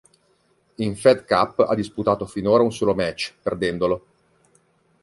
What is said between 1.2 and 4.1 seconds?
Cup ha disputato finora un solo match, perdendolo.